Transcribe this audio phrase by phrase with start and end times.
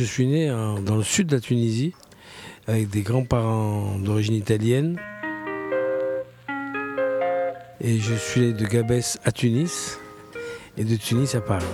[0.00, 1.94] Je suis né dans le sud de la Tunisie,
[2.66, 4.98] avec des grands-parents d'origine italienne.
[7.80, 10.00] Et je suis allé de Gabès à Tunis
[10.76, 11.64] et de Tunis à Paris.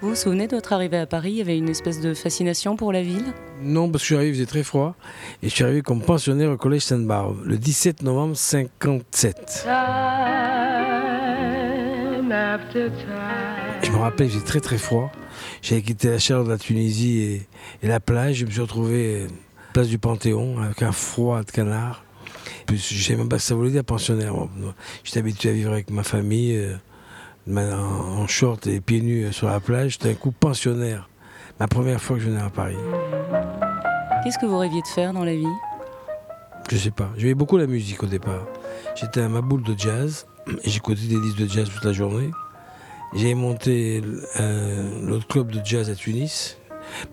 [0.00, 2.74] Vous vous souvenez de votre arrivée à Paris Il y avait une espèce de fascination
[2.74, 3.32] pour la ville?
[3.62, 4.96] Non, parce que je suis arrivé, il faisait très froid.
[5.44, 9.64] Et je suis arrivé comme pensionnaire au collège Sainte-Barbe le 17 novembre 57.
[13.82, 15.10] Je me rappelle, il faisait très très froid.
[15.62, 17.46] J'avais quitté la chaleur de la Tunisie
[17.82, 18.36] et, la plage.
[18.36, 19.26] Je me suis retrouvé euh,
[19.72, 22.04] place du Panthéon avec un froid de canard.
[22.68, 24.34] Je ne savais même pas ce que ça voulait dire pensionnaire.
[25.04, 29.48] J'étais habitué à vivre avec ma famille euh, en short et pieds nus euh, sur
[29.48, 29.92] la plage.
[29.92, 31.08] J'étais un coup pensionnaire.
[31.58, 32.76] Ma première fois que je venais à Paris.
[34.22, 35.46] Qu'est-ce que vous rêviez de faire dans la vie?
[36.68, 37.10] Je sais pas.
[37.16, 38.46] J'aimais beaucoup la musique au départ.
[38.94, 40.26] J'étais un maboule de jazz
[40.64, 42.30] j'écoutais des disques de jazz toute la journée.
[43.14, 44.02] J'ai monté
[45.02, 46.58] l'autre club de jazz à Tunis,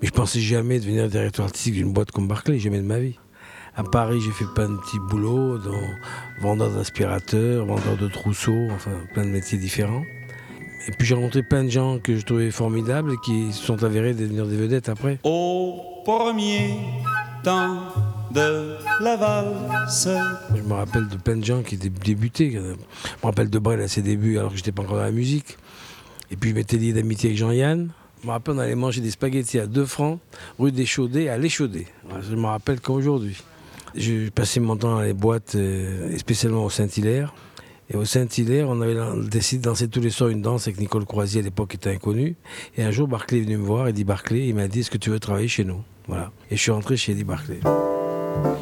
[0.02, 3.18] mais je pensais jamais devenir directeur artistique d'une boîte comme Barclay, jamais de ma vie.
[3.78, 5.82] À Paris, j'ai fait plein de petits boulots, dans
[6.42, 10.04] vendeur d'aspirateurs, vendeur de trousseaux, enfin plein de métiers différents.
[10.88, 13.84] Et puis j'ai rencontré plein de gens que je trouvais formidables et qui se sont
[13.84, 15.20] avérés devenir des vedettes après.
[15.24, 16.78] Au premier
[17.44, 17.92] temps
[18.32, 20.08] de la valse.
[20.56, 22.52] Je me rappelle de plein de gens qui débutaient.
[22.52, 22.76] Je me
[23.24, 25.58] rappelle de Brel à ses débuts alors que j'étais pas encore dans la musique.
[26.32, 27.90] Et puis je m'étais lié d'amitié avec Jean-Yann.
[28.22, 30.20] Je me rappelle, on allait manger des spaghettis à 2 francs,
[30.58, 31.88] rue des Chaudets, à l'Échaudé.
[32.28, 33.38] Je me rappelle comme aujourd'hui.
[33.94, 37.34] Je passais mon temps dans les boîtes, euh, spécialement au Saint-Hilaire.
[37.90, 38.98] Et au Saint-Hilaire, on avait
[39.30, 42.36] décidé de danser tous les soirs une danse avec Nicole Croisier, à l'époque était inconnu.
[42.78, 44.98] Et un jour, Barclay est venu me voir, Eddie Barclay, il m'a dit Est-ce que
[44.98, 45.84] tu veux travailler chez nous?
[46.08, 46.32] Voilà.
[46.50, 47.60] Et je suis rentré chez Eddie Barclay.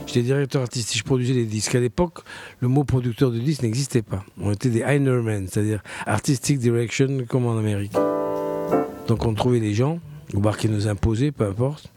[0.05, 1.75] J'étais directeur artistique, je produisais des disques.
[1.75, 2.19] À l'époque,
[2.59, 4.23] le mot producteur de disques n'existait pas.
[4.39, 7.93] On était des Heinermen, c'est-à-dire Artistic Direction, comme en Amérique.
[9.07, 9.99] Donc on trouvait les gens,
[10.33, 11.92] ou qui nous imposaient, peu importe.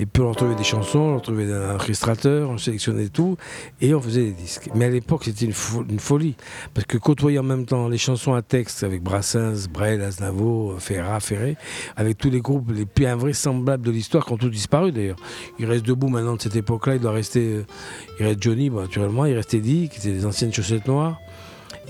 [0.00, 3.36] Et puis on retrouvait des chansons, on retrouvait un orchestrateur, on sélectionnait tout
[3.82, 4.70] et on faisait des disques.
[4.74, 6.36] Mais à l'époque, c'était une, folie.
[6.72, 11.20] Parce que côtoyer en même temps les chansons à texte avec Brassens, Brel, Aznavour, Ferrat,
[11.20, 11.58] Ferré,
[11.96, 15.18] avec tous les groupes les plus invraisemblables de l'histoire qui ont tous disparu d'ailleurs.
[15.58, 17.56] Il reste debout maintenant de cette époque-là, il doit rester.
[17.56, 17.66] Euh,
[18.18, 21.20] reste Johnny, naturellement, il reste Eddie, qui était des anciennes chaussettes noires.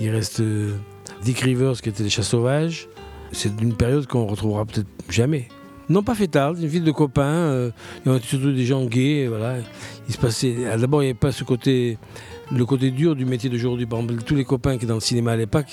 [0.01, 0.75] Il reste euh,
[1.23, 2.89] Dick Rivers, qui était des chats sauvages.
[3.31, 5.47] C'est une période qu'on retrouvera peut-être jamais.
[5.89, 7.23] Non, pas tard, une ville de copains.
[7.23, 7.71] Euh,
[8.05, 9.27] il y avait surtout des gens gays.
[9.27, 9.55] Voilà.
[10.07, 10.55] Il se passait.
[10.71, 11.97] Ah, d'abord, il n'y avait pas ce côté,
[12.51, 13.85] le côté dur du métier d'aujourd'hui.
[13.85, 15.65] Par exemple, tous les copains qui étaient dans le cinéma à l'époque,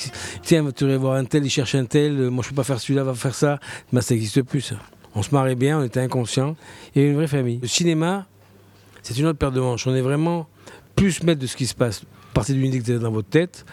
[0.43, 2.19] tiens, tu vas voir un tel, il cherche un tel.
[2.19, 3.61] Euh, moi, je peux pas faire celui-là, va faire ça.
[3.93, 4.61] Mais ça n'existe plus.
[4.61, 4.77] Ça.
[5.15, 6.57] On se marrait bien, on était inconscients.
[6.95, 7.59] Il y avait une vraie famille.
[7.61, 8.27] Le cinéma,
[9.03, 9.87] c'est une autre paire de manches.
[9.87, 10.49] On est vraiment
[10.97, 12.03] plus maître de ce qui se passe.
[12.35, 13.65] Partez d'une idée que vous dans votre tête.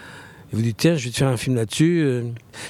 [0.52, 2.02] Et vous dites, tiens, je vais te faire un film là-dessus.
[2.04, 2.22] Euh,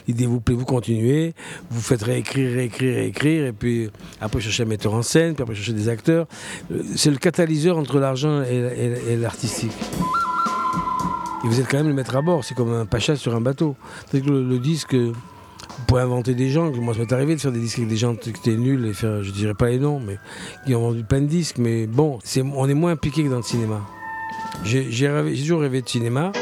[0.08, 1.34] l'idée vous plaît, vous continuez.
[1.70, 3.46] Vous faites réécrire, réécrire, réécrire.
[3.46, 6.26] Et puis après, chercher un metteur en scène, puis après, chercher des acteurs.
[6.72, 9.72] Euh, c'est le catalyseur entre l'argent et, l'artistique.
[11.44, 12.44] Et vous êtes quand même le maître à bord.
[12.44, 13.76] C'est comme un pacha sur un bateau.
[14.10, 15.14] C'est que le, disque, vous
[15.86, 16.72] pouvez inventer des gens.
[16.72, 18.94] Moi, ça m'est arrivé de faire des disques avec des gens qui étaient nuls et
[18.94, 20.18] faire, je dirais pas les noms, mais
[20.64, 21.58] qui ont vendu plein de disques.
[21.58, 22.20] Mais bon,
[22.54, 23.82] on est moins impliqué que dans le cinéma.
[24.64, 24.88] J'ai
[25.42, 26.32] toujours rêvé de cinéma.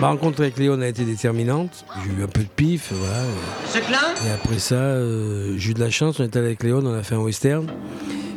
[0.00, 1.84] Ma rencontre avec Léon a été déterminante.
[2.02, 3.22] J'ai eu un peu de pif, voilà.
[4.26, 6.18] Et après ça, euh, j'ai eu de la chance.
[6.20, 7.66] On est allé avec Léon, on a fait un western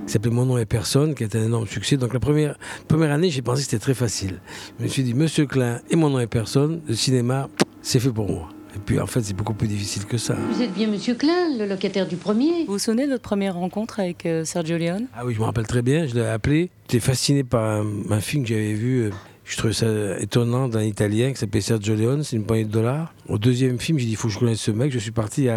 [0.05, 1.95] qui s'appelait Mon nom est personne, qui a été un énorme succès.
[1.95, 2.57] Donc la première,
[2.89, 4.41] première année, j'ai pensé que c'était très facile.
[4.77, 7.47] Je me suis dit, Monsieur Klein et Mon nom est personne, le cinéma,
[7.81, 8.49] c'est fait pour moi.
[8.75, 10.35] Et puis en fait, c'est beaucoup plus difficile que ça.
[10.51, 12.65] Vous êtes bien Monsieur Klein, le locataire du premier.
[12.65, 15.05] Vous vous souvenez de votre première rencontre avec euh, Sergio Leone?
[15.15, 16.07] Ah oui, je me rappelle très bien.
[16.07, 16.71] Je l'ai appelé.
[16.89, 19.03] J'étais fasciné par un, film que j'avais vu.
[19.03, 19.11] Euh,
[19.45, 19.87] je trouvais ça
[20.19, 23.13] étonnant d'un Italien qui s'appelait Sergio Leone, c'est une poignée de dollars.
[23.27, 24.91] Au deuxième film, j'ai dit, il faut que je connaisse ce mec.
[24.91, 25.47] Je suis parti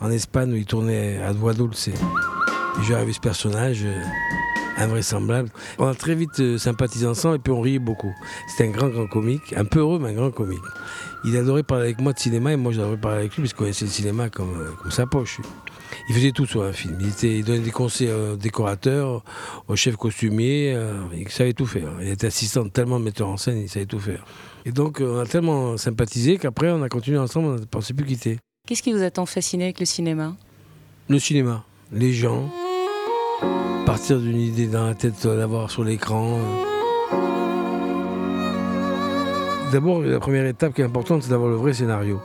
[0.00, 1.88] en Espagne où il tournait à Douadolce.
[1.88, 1.94] Et
[2.86, 4.02] j'ai arrivé ce personnage euh,
[4.76, 5.50] invraisemblable.
[5.78, 8.14] On a très vite euh, sympathisé ensemble et puis on riait beaucoup.
[8.48, 10.58] C'était un grand, grand comique, un peu heureux, mais un grand comique.
[11.24, 13.58] Il adorait parler avec moi de cinéma et moi j'adorais parler avec lui parce qu'il
[13.58, 15.40] connaissait le cinéma comme, euh, comme sa poche.
[16.08, 16.96] Il faisait tout sur un film.
[17.00, 19.22] Il, était, donnait des conseils aux décorateurs,
[19.68, 20.72] au chef costumier.
[20.74, 21.90] Euh, il savait tout faire.
[22.00, 24.24] Il était assistant tellement de metteurs en scène, il savait tout faire.
[24.64, 28.06] Et donc, on a tellement sympathisé qu'après, on a continué ensemble, on ne pensait plus
[28.06, 28.38] quitter.
[28.66, 30.36] Qu'est-ce qui vous a tant fasciné avec le cinéma?
[31.08, 32.48] Le cinéma, les gens,
[33.86, 36.38] partir d'une idée dans la tête, d'avoir sur l'écran.
[39.72, 42.20] D'abord, la première étape qui est importante, c'est d'avoir le vrai scénario.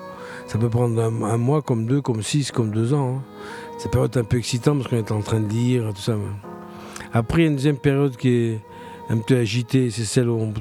[0.47, 3.21] Ça peut prendre un, mois, comme deux, comme six, comme deux ans.
[3.77, 6.15] C'est une période un peu excitante parce qu'on est en train de lire, tout ça.
[7.13, 8.59] Après, il y a une deuxième période qui est
[9.09, 10.53] un peu agitée, c'est celle où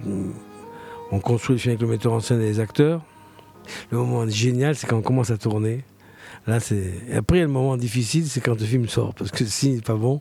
[1.10, 3.00] on, construit le film avec le metteur en scène et les acteurs.
[3.90, 5.84] Le moment génial, c'est quand on commence à tourner.
[6.46, 6.92] Là, c'est.
[7.14, 9.14] Après, le moment difficile, c'est quand le film sort.
[9.14, 10.20] Parce que s'il n'est pas bon,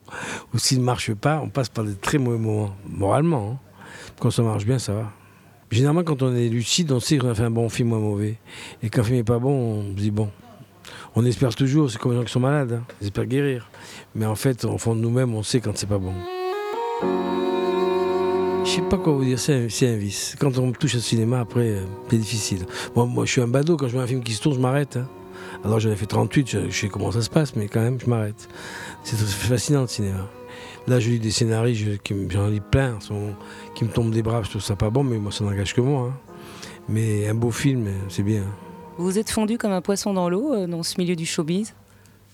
[0.53, 3.51] ou s'il ne marche pas, on passe par des très mauvais moments, moralement.
[3.53, 3.57] hein.
[4.19, 5.11] Quand ça marche bien, ça va.
[5.69, 7.99] Généralement, quand on est lucide, on sait qu'on a fait un bon film ou un
[7.99, 8.37] mauvais.
[8.81, 10.29] Et quand un film n'est pas bon, on se dit bon.
[11.15, 12.93] On espère toujours, c'est comme les gens qui sont malades, hein.
[13.01, 13.69] ils espèrent guérir.
[14.15, 16.13] Mais en fait, au fond de nous-mêmes, on sait quand c'est pas bon.
[18.65, 20.35] Je sais pas quoi vous dire, c'est un, vice.
[20.39, 22.65] Quand on touche au cinéma, après, euh, c'est difficile.
[22.95, 24.61] Moi, moi, je suis un badaud, quand je vois un film qui se tourne, je
[24.61, 24.97] m'arrête.
[24.97, 25.07] hein.
[25.63, 27.99] Alors j'en ai fait 38, je, je sais comment ça se passe, mais quand même,
[27.99, 28.47] je m'arrête.
[29.03, 30.27] C'est fascinant le cinéma.
[30.87, 31.97] Là, je lis des scénarios,
[32.29, 33.33] j'en lis plein, sont-
[33.75, 35.81] qui me tombent des bras, je trouve ça pas bon, mais moi, ça n'engage que
[35.81, 36.09] moi.
[36.11, 36.17] hein.
[36.89, 38.43] Mais un beau film, c'est bien.
[38.97, 41.73] Vous vous êtes fondu comme un poisson dans l'eau euh, dans ce milieu du showbiz?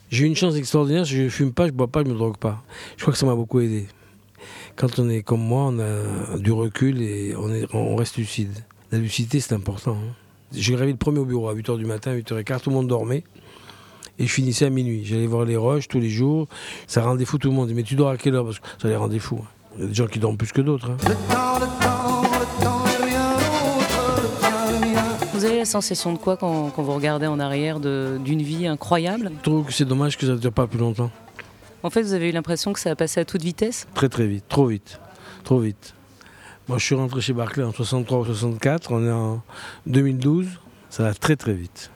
[0.09, 2.63] J'ai eu une chance extraordinaire, je fume pas, je bois pas, je me drogue pas.
[2.97, 3.85] Je crois que ça m'a beaucoup aidé.
[4.75, 8.51] Quand on est comme moi, on a du recul et on, est, on reste lucide.
[8.91, 9.91] La lucidité, c'est important.
[9.95, 10.13] hein.
[10.53, 13.23] J'ai gravé le premier au bureau à 8h du matin, 8h15, tout le monde dormait.
[14.17, 15.05] Et je finissais à minuit.
[15.05, 16.47] J'allais voir les rushs tous les jours.
[16.87, 17.71] Ça rendait fou tout le monde.
[17.73, 18.43] Mais tu dors à quelle heure?
[18.45, 19.39] Parce que ça les rendait fous.
[19.41, 19.47] hein.
[19.77, 20.89] Il y a des gens qui dorment plus que d'autres.
[20.91, 20.97] hein.
[25.33, 29.31] Vous avez la sensation de quoi quand, quand vous regardez en arrière d'une vie incroyable?
[29.37, 31.11] Je trouve que c'est dommage que ça ne dure pas plus longtemps.
[31.81, 33.87] En fait, vous avez eu l'impression que ça a passé à toute vitesse?
[33.93, 34.99] Très très vite, trop vite,
[35.45, 35.93] trop vite.
[36.69, 39.41] Moi je suis rentré chez Barclay en 63 ou 64, on est en
[39.87, 40.45] 2012,
[40.91, 41.89] ça va très très vite.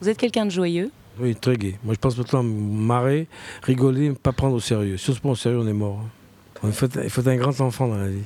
[0.00, 0.90] Vous êtes quelqu'un de joyeux?
[1.20, 1.78] Oui, très gai.
[1.84, 3.28] Moi je pense maintenant à me marrer,
[3.62, 4.96] rigoler, pas prendre au sérieux.
[4.96, 6.00] Si on se prend au sérieux, on est mort.
[6.64, 8.24] Il faut, il faut être un grand enfant dans la vie.